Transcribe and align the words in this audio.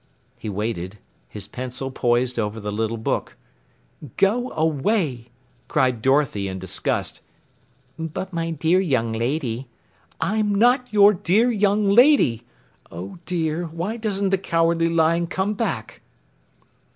He 0.35 0.49
waited, 0.49 0.97
his 1.29 1.47
pencil 1.47 1.91
poised 1.91 2.39
over 2.39 2.59
the 2.59 2.71
little 2.71 2.97
book. 2.97 3.37
"Go 4.17 4.49
away," 4.53 5.29
cried 5.67 6.01
Dorothy 6.01 6.47
in 6.47 6.57
disgust. 6.57 7.21
"But 7.99 8.33
my 8.33 8.49
dear 8.49 8.79
young 8.79 9.13
lady" 9.13 9.67
"I'm 10.19 10.55
not 10.55 10.91
your 10.91 11.13
dear 11.13 11.51
young 11.51 11.87
lady. 11.87 12.41
Oh, 12.91 13.19
dear, 13.27 13.65
why 13.67 13.95
doesn't 13.97 14.31
the 14.31 14.39
Cowardly 14.39 14.89
Lion 14.89 15.27
come 15.27 15.53
back?" 15.53 16.01